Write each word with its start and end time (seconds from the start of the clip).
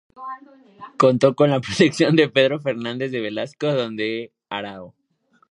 Contó 0.97 1.35
con 1.35 1.51
la 1.51 1.59
protección 1.61 2.15
de 2.15 2.27
Pedro 2.27 2.59
Fernández 2.59 3.11
de 3.11 3.21
Velasco, 3.21 3.67
conde 3.67 4.03
de 4.03 4.33
Haro. 4.49 4.95